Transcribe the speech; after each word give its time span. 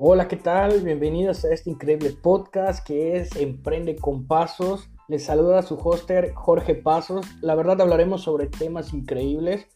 Hola, 0.00 0.28
¿qué 0.28 0.36
tal? 0.36 0.82
Bienvenidos 0.82 1.44
a 1.44 1.52
este 1.52 1.70
increíble 1.70 2.12
podcast 2.12 2.86
que 2.86 3.16
es 3.16 3.34
Emprende 3.34 3.96
con 3.96 4.28
Pasos. 4.28 4.88
Les 5.08 5.24
saluda 5.24 5.62
su 5.62 5.74
hoster 5.74 6.32
Jorge 6.34 6.76
Pasos. 6.76 7.26
La 7.40 7.56
verdad 7.56 7.80
hablaremos 7.80 8.22
sobre 8.22 8.46
temas 8.46 8.94
increíbles, 8.94 9.66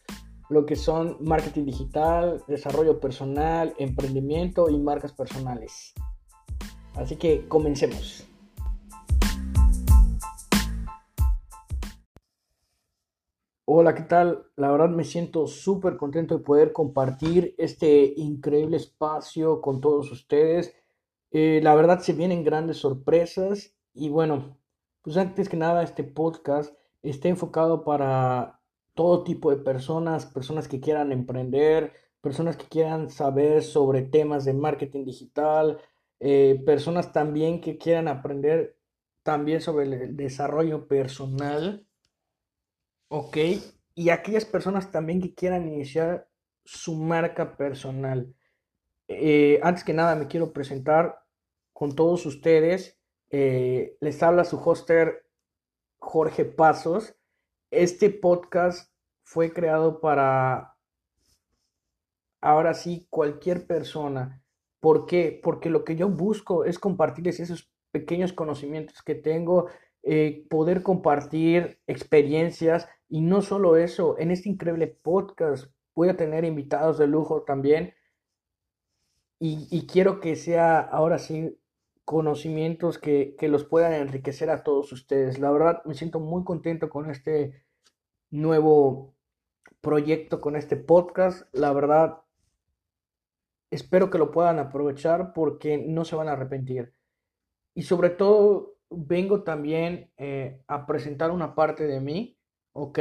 lo 0.47 0.65
que 0.65 0.77
son 0.77 1.17
marketing 1.19 1.65
digital, 1.65 2.41
desarrollo 2.47 3.01
personal, 3.01 3.73
emprendimiento 3.79 4.69
y 4.69 4.77
marcas 4.77 5.11
personales. 5.11 5.93
Así 6.95 7.17
que 7.17 7.45
comencemos. 7.49 8.25
Hola, 13.65 13.95
¿qué 13.95 14.03
tal? 14.03 14.45
La 14.57 14.69
verdad 14.71 14.89
me 14.89 15.05
siento 15.05 15.47
súper 15.47 15.95
contento 15.95 16.37
de 16.37 16.43
poder 16.43 16.73
compartir 16.73 17.55
este 17.57 18.13
increíble 18.17 18.75
espacio 18.77 19.61
con 19.61 19.79
todos 19.79 20.11
ustedes. 20.11 20.75
Eh, 21.31 21.61
la 21.63 21.73
verdad 21.73 21.99
se 21.99 22.11
vienen 22.13 22.43
grandes 22.43 22.77
sorpresas 22.77 23.73
y 23.93 24.09
bueno, 24.09 24.57
pues 25.01 25.15
antes 25.17 25.47
que 25.47 25.55
nada 25.57 25.81
este 25.83 26.03
podcast 26.03 26.75
está 27.03 27.29
enfocado 27.29 27.85
para 27.85 28.59
todo 28.95 29.23
tipo 29.23 29.49
de 29.49 29.57
personas, 29.63 30.25
personas 30.25 30.67
que 30.67 30.81
quieran 30.81 31.13
emprender, 31.13 31.93
personas 32.21 32.57
que 32.57 32.67
quieran 32.67 33.09
saber 33.09 33.63
sobre 33.63 34.01
temas 34.01 34.43
de 34.45 34.53
marketing 34.53 35.05
digital, 35.05 35.79
eh, 36.19 36.61
personas 36.65 37.13
también 37.13 37.61
que 37.61 37.77
quieran 37.77 38.09
aprender 38.09 38.77
también 39.23 39.61
sobre 39.61 39.85
el 39.85 40.17
desarrollo 40.17 40.87
personal 40.87 41.87
Ok, 43.15 43.37
y 43.93 44.09
aquellas 44.09 44.43
personas 44.43 44.89
también 44.89 45.21
que 45.21 45.35
quieran 45.35 45.67
iniciar 45.67 46.27
su 46.65 46.95
marca 46.95 47.55
personal. 47.57 48.33
Eh, 49.07 49.59
antes 49.61 49.83
que 49.83 49.93
nada 49.93 50.15
me 50.15 50.25
quiero 50.25 50.51
presentar 50.51 51.23
con 51.73 51.93
todos 51.93 52.25
ustedes. 52.25 52.99
Eh, 53.29 53.97
les 53.99 54.23
habla 54.23 54.45
su 54.45 54.57
hoster 54.57 55.27
Jorge 55.99 56.43
Pasos. 56.43 57.15
Este 57.69 58.09
podcast 58.09 58.91
fue 59.21 59.53
creado 59.53 60.01
para, 60.01 60.75
ahora 62.41 62.73
sí, 62.73 63.05
cualquier 63.11 63.67
persona. 63.67 64.43
¿Por 64.79 65.05
qué? 65.05 65.39
Porque 65.43 65.69
lo 65.69 65.83
que 65.83 65.95
yo 65.95 66.09
busco 66.09 66.65
es 66.65 66.79
compartirles 66.79 67.39
esos 67.39 67.71
pequeños 67.91 68.33
conocimientos 68.33 69.03
que 69.03 69.13
tengo, 69.13 69.67
eh, 70.01 70.45
poder 70.49 70.81
compartir 70.81 71.79
experiencias 71.87 72.89
y 73.13 73.21
no 73.21 73.43
solo 73.43 73.77
eso, 73.77 74.17
en 74.17 74.31
este 74.31 74.49
increíble 74.49 74.87
podcast 74.87 75.71
voy 75.93 76.09
a 76.09 76.17
tener 76.17 76.45
invitados 76.45 76.97
de 76.97 77.05
lujo 77.05 77.43
también. 77.43 77.93
Y, 79.37 79.85
quiero 79.85 80.19
que 80.19 80.35
sea 80.35 80.79
ahora 80.79 81.19
sí 81.19 81.59
conocimientos 82.05 82.97
que, 82.97 83.35
que, 83.37 83.49
los 83.49 83.65
puedan 83.65 83.93
enriquecer 83.93 84.49
a 84.49 84.63
todos 84.63 84.91
ustedes. 84.91 85.37
La 85.37 85.51
verdad 85.51 85.83
me 85.85 85.93
siento 85.93 86.19
muy 86.19 86.43
contento 86.43 86.89
con 86.89 87.11
este 87.11 87.63
nuevo 88.31 89.13
proyecto, 89.79 90.41
con 90.41 90.55
este 90.55 90.75
podcast. 90.75 91.43
La 91.53 91.71
verdad 91.71 92.23
espero 93.69 94.09
que 94.09 94.17
lo 94.17 94.31
puedan 94.31 94.57
aprovechar 94.57 95.33
porque 95.33 95.77
no 95.77 96.03
se 96.03 96.15
van 96.15 96.29
a 96.29 96.31
arrepentir. 96.31 96.95
Y 97.75 97.83
sobre 97.83 98.09
todo 98.09 98.73
vengo 98.89 99.43
también 99.43 100.11
eh, 100.17 100.63
a 100.65 100.87
presentar 100.87 101.29
una 101.29 101.53
parte 101.53 101.85
de 101.85 101.99
mí 101.99 102.39
Ok. 102.73 102.99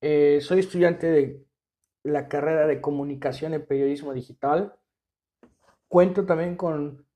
Eh, 0.00 0.40
soy 0.40 0.58
estudiante 0.58 1.10
de 1.10 1.46
la 2.02 2.28
carrera 2.28 2.66
de 2.66 2.80
comunicación 2.80 3.54
y 3.54 3.60
periodismo 3.60 4.12
digital. 4.12 4.76
Cuento 5.88 6.26
también 6.26 6.56
con 6.56 7.06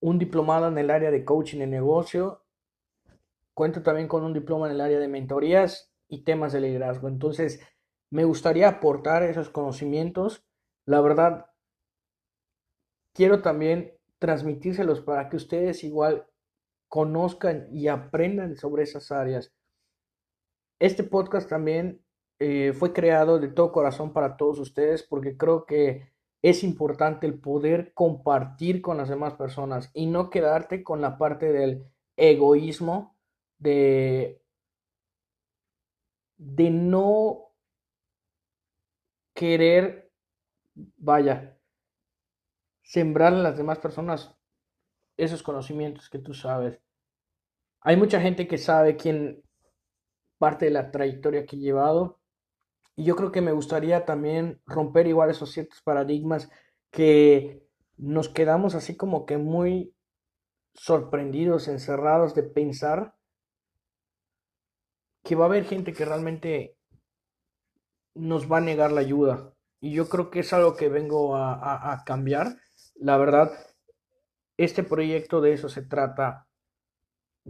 un 0.00 0.18
diplomado 0.18 0.68
en 0.68 0.76
el 0.76 0.90
área 0.90 1.10
de 1.10 1.24
coaching 1.24 1.58
de 1.60 1.68
negocio. 1.68 2.44
Cuento 3.54 3.82
también 3.82 4.08
con 4.08 4.24
un 4.24 4.34
diploma 4.34 4.66
en 4.66 4.72
el 4.72 4.80
área 4.80 4.98
de 4.98 5.08
mentorías 5.08 5.92
y 6.08 6.24
temas 6.24 6.52
de 6.52 6.60
liderazgo. 6.60 7.08
Entonces, 7.08 7.60
me 8.10 8.24
gustaría 8.24 8.68
aportar 8.68 9.22
esos 9.22 9.50
conocimientos. 9.50 10.44
La 10.84 11.00
verdad, 11.00 11.46
quiero 13.14 13.40
también 13.40 13.94
transmitírselos 14.18 15.00
para 15.00 15.28
que 15.28 15.36
ustedes 15.36 15.84
igual 15.84 16.26
conozcan 16.88 17.68
y 17.70 17.88
aprendan 17.88 18.56
sobre 18.56 18.82
esas 18.82 19.12
áreas. 19.12 19.52
Este 20.78 21.02
podcast 21.02 21.48
también 21.48 22.04
eh, 22.38 22.72
fue 22.72 22.92
creado 22.92 23.40
de 23.40 23.48
todo 23.48 23.72
corazón 23.72 24.12
para 24.12 24.36
todos 24.36 24.58
ustedes 24.60 25.02
porque 25.02 25.36
creo 25.36 25.66
que 25.66 26.12
es 26.40 26.62
importante 26.62 27.26
el 27.26 27.40
poder 27.40 27.92
compartir 27.94 28.80
con 28.80 28.96
las 28.98 29.08
demás 29.08 29.34
personas 29.34 29.90
y 29.92 30.06
no 30.06 30.30
quedarte 30.30 30.84
con 30.84 31.00
la 31.00 31.18
parte 31.18 31.52
del 31.52 31.84
egoísmo 32.16 33.16
de, 33.58 34.40
de 36.36 36.70
no 36.70 37.48
querer, 39.34 40.12
vaya, 40.96 41.58
sembrar 42.82 43.32
en 43.32 43.42
las 43.42 43.56
demás 43.56 43.80
personas 43.80 44.36
esos 45.16 45.42
conocimientos 45.42 46.08
que 46.08 46.20
tú 46.20 46.34
sabes. 46.34 46.80
Hay 47.80 47.96
mucha 47.96 48.20
gente 48.20 48.46
que 48.46 48.58
sabe 48.58 48.96
quién 48.96 49.42
parte 50.38 50.66
de 50.66 50.70
la 50.70 50.90
trayectoria 50.90 51.46
que 51.46 51.56
he 51.56 51.60
llevado. 51.60 52.20
Y 52.96 53.04
yo 53.04 53.16
creo 53.16 53.32
que 53.32 53.40
me 53.40 53.52
gustaría 53.52 54.04
también 54.04 54.60
romper 54.66 55.06
igual 55.06 55.30
esos 55.30 55.52
ciertos 55.52 55.82
paradigmas 55.82 56.50
que 56.90 57.62
nos 57.96 58.28
quedamos 58.28 58.74
así 58.74 58.96
como 58.96 59.26
que 59.26 59.38
muy 59.38 59.94
sorprendidos, 60.74 61.68
encerrados 61.68 62.34
de 62.34 62.44
pensar 62.44 63.14
que 65.24 65.34
va 65.34 65.44
a 65.44 65.48
haber 65.48 65.64
gente 65.64 65.92
que 65.92 66.04
realmente 66.04 66.76
nos 68.14 68.50
va 68.50 68.58
a 68.58 68.62
negar 68.62 68.92
la 68.92 69.00
ayuda. 69.00 69.52
Y 69.80 69.92
yo 69.92 70.08
creo 70.08 70.30
que 70.30 70.40
es 70.40 70.52
algo 70.52 70.74
que 70.74 70.88
vengo 70.88 71.36
a, 71.36 71.92
a 71.92 72.04
cambiar. 72.04 72.56
La 72.94 73.16
verdad, 73.16 73.52
este 74.56 74.82
proyecto 74.82 75.40
de 75.40 75.52
eso 75.52 75.68
se 75.68 75.82
trata 75.82 76.48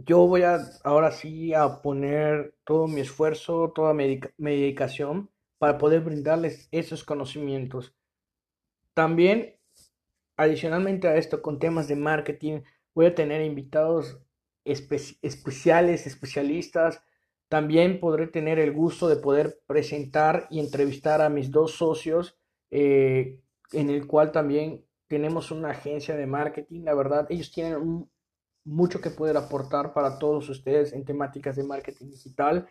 yo 0.05 0.27
voy 0.27 0.43
a 0.43 0.59
ahora 0.83 1.11
sí 1.11 1.53
a 1.53 1.81
poner 1.81 2.55
todo 2.63 2.87
mi 2.87 3.01
esfuerzo, 3.01 3.71
toda 3.73 3.93
mi, 3.93 4.19
dedicación 4.37 5.29
para 5.57 5.77
poder 5.77 6.01
brindarles 6.01 6.67
esos 6.71 7.03
conocimientos. 7.03 7.95
También, 8.93 9.55
adicionalmente 10.37 11.07
a 11.07 11.17
esto, 11.17 11.41
con 11.41 11.59
temas 11.59 11.87
de 11.87 11.95
marketing, 11.95 12.61
voy 12.93 13.07
a 13.07 13.15
tener 13.15 13.41
invitados 13.41 14.19
especiales, 14.65 16.07
especialistas. 16.07 17.01
También 17.47 17.99
podré 17.99 18.27
tener 18.27 18.59
el 18.59 18.71
gusto 18.71 19.07
de 19.07 19.15
poder 19.15 19.59
presentar 19.67 20.47
y 20.49 20.59
entrevistar 20.59 21.21
a 21.21 21.29
mis 21.29 21.51
dos 21.51 21.73
socios, 21.73 22.37
eh, 22.71 23.39
en 23.71 23.89
el 23.89 24.05
cual 24.07 24.31
también 24.31 24.85
tenemos 25.07 25.51
una 25.51 25.71
agencia 25.71 26.15
de 26.15 26.27
marketing. 26.27 26.83
La 26.83 26.93
verdad, 26.93 27.25
ellos 27.29 27.51
tienen 27.51 27.75
un 27.77 28.09
mucho 28.69 29.01
que 29.01 29.09
poder 29.09 29.35
aportar 29.35 29.93
para 29.93 30.19
todos 30.19 30.47
ustedes 30.49 30.93
en 30.93 31.03
temáticas 31.03 31.55
de 31.55 31.63
marketing 31.63 32.11
digital. 32.11 32.69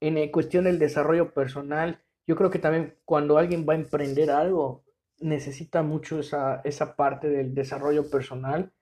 En 0.00 0.16
eh, 0.16 0.30
cuestión 0.30 0.64
del 0.64 0.78
desarrollo 0.78 1.34
personal, 1.34 2.00
yo 2.26 2.34
creo 2.34 2.50
que 2.50 2.58
también 2.58 2.96
cuando 3.04 3.36
alguien 3.36 3.66
va 3.68 3.74
a 3.74 3.76
emprender 3.76 4.30
algo, 4.30 4.84
necesita 5.20 5.82
mucho 5.82 6.20
esa, 6.20 6.62
esa 6.64 6.96
parte 6.96 7.28
del 7.28 7.54
desarrollo 7.54 8.10
personal. 8.10 8.72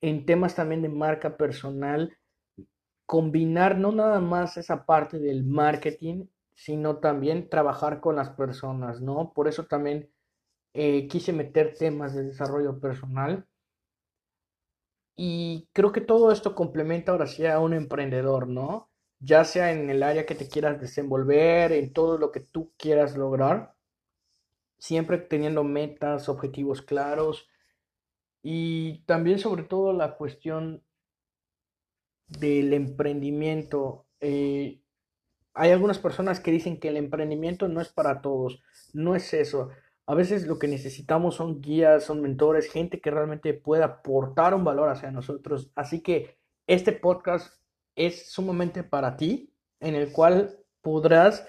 En 0.00 0.24
temas 0.24 0.54
también 0.54 0.82
de 0.82 0.88
marca 0.88 1.36
personal, 1.36 2.16
combinar 3.04 3.76
no 3.76 3.90
nada 3.90 4.20
más 4.20 4.56
esa 4.56 4.86
parte 4.86 5.18
del 5.18 5.44
marketing, 5.44 6.26
sino 6.54 6.98
también 6.98 7.48
trabajar 7.48 8.00
con 8.00 8.14
las 8.16 8.30
personas, 8.30 9.00
¿no? 9.00 9.32
Por 9.34 9.48
eso 9.48 9.66
también 9.66 10.10
eh, 10.74 11.08
quise 11.08 11.32
meter 11.32 11.74
temas 11.74 12.14
de 12.14 12.22
desarrollo 12.22 12.78
personal 12.78 13.46
y 15.22 15.68
creo 15.74 15.92
que 15.92 16.00
todo 16.00 16.32
esto 16.32 16.54
complementa 16.54 17.12
ahora 17.12 17.26
sí 17.26 17.44
a 17.44 17.58
un 17.58 17.74
emprendedor, 17.74 18.48
¿no? 18.48 18.88
Ya 19.18 19.44
sea 19.44 19.70
en 19.70 19.90
el 19.90 20.02
área 20.02 20.24
que 20.24 20.34
te 20.34 20.48
quieras 20.48 20.80
desenvolver, 20.80 21.72
en 21.72 21.92
todo 21.92 22.16
lo 22.16 22.32
que 22.32 22.40
tú 22.40 22.72
quieras 22.78 23.18
lograr, 23.18 23.74
siempre 24.78 25.18
teniendo 25.18 25.62
metas, 25.62 26.30
objetivos 26.30 26.80
claros 26.80 27.50
y 28.42 29.00
también 29.00 29.38
sobre 29.38 29.62
todo 29.62 29.92
la 29.92 30.16
cuestión 30.16 30.82
del 32.26 32.72
emprendimiento. 32.72 34.06
Eh, 34.20 34.80
hay 35.52 35.70
algunas 35.70 35.98
personas 35.98 36.40
que 36.40 36.50
dicen 36.50 36.80
que 36.80 36.88
el 36.88 36.96
emprendimiento 36.96 37.68
no 37.68 37.82
es 37.82 37.90
para 37.90 38.22
todos, 38.22 38.62
no 38.94 39.14
es 39.14 39.34
eso. 39.34 39.68
A 40.10 40.14
veces 40.16 40.44
lo 40.44 40.58
que 40.58 40.66
necesitamos 40.66 41.36
son 41.36 41.60
guías, 41.60 42.02
son 42.02 42.20
mentores, 42.20 42.68
gente 42.68 43.00
que 43.00 43.12
realmente 43.12 43.54
pueda 43.54 43.84
aportar 43.84 44.54
un 44.56 44.64
valor 44.64 44.88
hacia 44.88 45.12
nosotros. 45.12 45.70
Así 45.76 46.02
que 46.02 46.36
este 46.66 46.90
podcast 46.90 47.62
es 47.94 48.28
sumamente 48.28 48.82
para 48.82 49.16
ti, 49.16 49.54
en 49.78 49.94
el 49.94 50.10
cual 50.10 50.58
podrás 50.80 51.46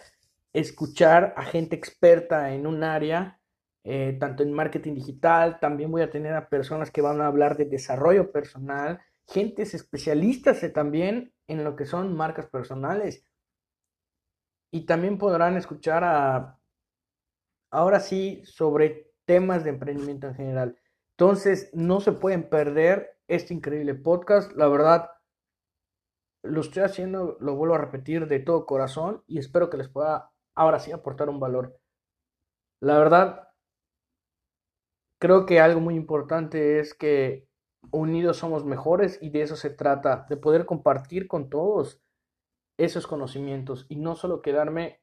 escuchar 0.54 1.34
a 1.38 1.44
gente 1.44 1.76
experta 1.76 2.54
en 2.54 2.68
un 2.68 2.84
área 2.84 3.42
eh, 3.84 4.16
tanto 4.20 4.44
en 4.44 4.54
marketing 4.54 4.94
digital, 4.94 5.60
también 5.60 5.90
voy 5.90 6.04
a 6.04 6.12
tener 6.12 6.36
a 6.36 6.48
personas 6.48 6.92
que 6.92 7.02
van 7.02 7.20
a 7.20 7.26
hablar 7.26 7.58
de 7.58 7.66
desarrollo 7.66 8.32
personal, 8.32 9.02
gentes 9.28 9.74
especialistas 9.74 10.62
también 10.72 11.34
en 11.48 11.64
lo 11.64 11.76
que 11.76 11.88
son 11.88 12.16
marcas 12.16 12.46
personales. 12.46 13.26
Y 14.72 14.86
también 14.86 15.18
podrán 15.18 15.58
escuchar 15.58 16.04
a, 16.04 16.61
ahora 17.72 18.00
sí, 18.00 18.42
sobre 18.46 19.12
temas 19.26 19.64
de 19.64 19.72
emprendimiento 19.72 20.28
en 20.28 20.36
general. 20.36 20.78
Entonces, 21.18 21.70
no 21.74 22.02
se 22.02 22.12
pueden 22.12 22.50
perder 22.50 23.18
este 23.28 23.54
increíble 23.54 23.96
podcast. 23.96 24.52
La 24.54 24.68
verdad, 24.68 25.10
lo 26.44 26.62
estoy 26.62 26.84
haciendo, 26.84 27.38
lo 27.40 27.56
vuelvo 27.56 27.76
a 27.76 27.80
repetir 27.80 28.28
de 28.28 28.40
todo 28.40 28.66
corazón 28.66 29.24
y 29.28 29.40
espero 29.40 29.70
que 29.70 29.78
les 29.78 29.90
pueda 29.90 30.32
ahora 30.56 30.80
sí 30.80 30.92
aportar 30.92 31.30
un 31.30 31.40
valor. 31.40 31.80
La 32.80 32.98
verdad, 32.98 33.50
creo 35.20 35.46
que 35.46 35.60
algo 35.60 35.80
muy 35.80 35.96
importante 35.96 36.80
es 36.80 36.94
que 36.94 37.48
unidos 37.92 38.38
somos 38.38 38.66
mejores 38.66 39.20
y 39.22 39.30
de 39.30 39.44
eso 39.44 39.56
se 39.56 39.70
trata, 39.70 40.26
de 40.30 40.38
poder 40.38 40.66
compartir 40.66 41.28
con 41.28 41.50
todos 41.50 42.02
esos 42.78 43.06
conocimientos 43.06 43.86
y 43.90 43.98
no 43.98 44.16
solo 44.16 44.42
quedarme 44.42 45.02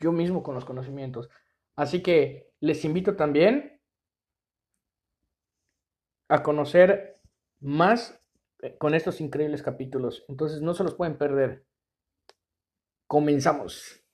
yo 0.00 0.12
mismo 0.12 0.42
con 0.42 0.54
los 0.54 0.64
conocimientos. 0.64 1.28
Así 1.76 2.02
que 2.02 2.50
les 2.60 2.84
invito 2.84 3.16
también 3.16 3.80
a 6.28 6.42
conocer 6.42 7.20
más 7.60 8.20
eh, 8.62 8.76
con 8.78 8.94
estos 8.94 9.20
increíbles 9.20 9.62
capítulos. 9.62 10.24
Entonces 10.28 10.62
no 10.62 10.74
se 10.74 10.84
los 10.84 10.94
pueden 10.94 11.18
perder. 11.18 11.64
Comenzamos. 13.06 14.05